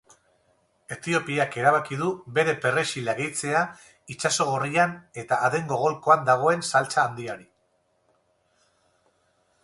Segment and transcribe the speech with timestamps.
[0.93, 2.07] Etiopiak erabaki du
[2.37, 3.61] bere perrexila gehitzea
[4.13, 7.47] Itsaso Gorrian eta Adengo golkoan dagoen saltsa handiari.